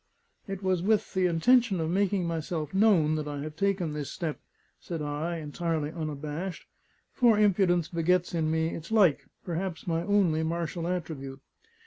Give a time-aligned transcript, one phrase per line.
[0.47, 4.39] "It was with the intention of making myself known, that I have taken this step,"
[4.79, 6.65] said I, entirely unabashed
[7.13, 11.39] (for impudence begets in me its like perhaps my only martial attribute).